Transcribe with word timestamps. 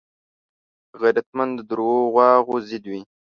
غیرتمند 1.01 1.53
د 1.59 1.65
دروغو 1.69 2.55
ضد 2.69 2.83
وي 2.91 3.01